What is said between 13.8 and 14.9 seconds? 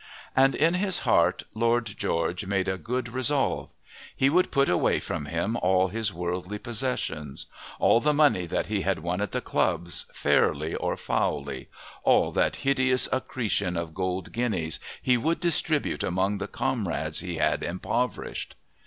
gold guineas,